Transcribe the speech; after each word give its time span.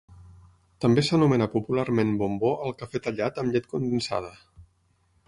També 0.85 1.01
s'anomena 1.09 1.47
popularment 1.55 2.15
bombó 2.21 2.53
al 2.71 2.75
cafè 2.79 3.03
tallat 3.09 3.39
amb 3.43 3.57
llet 3.57 3.69
condensada. 3.75 4.33